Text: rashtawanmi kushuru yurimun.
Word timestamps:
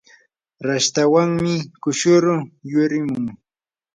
rashtawanmi 0.67 1.53
kushuru 1.83 2.33
yurimun. 2.71 3.25